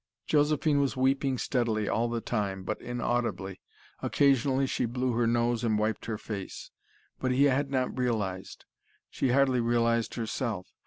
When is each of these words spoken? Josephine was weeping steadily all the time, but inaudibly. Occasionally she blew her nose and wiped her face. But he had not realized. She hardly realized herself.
Josephine 0.25 0.81
was 0.81 0.97
weeping 0.97 1.37
steadily 1.37 1.87
all 1.87 2.09
the 2.09 2.21
time, 2.21 2.63
but 2.63 2.81
inaudibly. 2.81 3.61
Occasionally 4.01 4.65
she 4.65 4.87
blew 4.87 5.11
her 5.11 5.27
nose 5.27 5.63
and 5.63 5.77
wiped 5.77 6.07
her 6.07 6.17
face. 6.17 6.71
But 7.19 7.33
he 7.33 7.43
had 7.43 7.69
not 7.69 7.95
realized. 7.95 8.65
She 9.11 9.29
hardly 9.29 9.59
realized 9.61 10.15
herself. 10.15 10.73